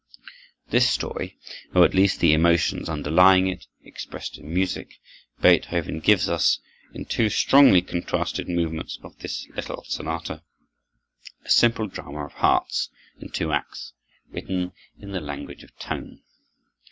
This 0.71 0.89
story, 0.89 1.37
or 1.75 1.85
at 1.85 1.93
least 1.93 2.21
the 2.21 2.33
emotions 2.33 2.89
underlying 2.89 3.45
it, 3.45 3.67
expressed 3.83 4.35
in 4.39 4.51
music, 4.51 4.95
Beethoven 5.43 5.99
gives 5.99 6.27
us 6.27 6.59
in 6.91 7.03
the 7.03 7.07
two 7.07 7.29
strongly 7.29 7.83
contrasted 7.83 8.49
movements 8.49 8.97
of 9.03 9.15
this 9.19 9.47
little 9.49 9.83
sonata: 9.83 10.41
a 11.45 11.49
simple 11.51 11.85
drama 11.85 12.25
of 12.25 12.33
hearts, 12.33 12.89
in 13.19 13.29
two 13.29 13.51
acts, 13.51 13.93
written 14.31 14.71
in 14.97 15.11
the 15.11 15.21
language 15.21 15.61
of 15.63 15.77
tone. 15.77 16.23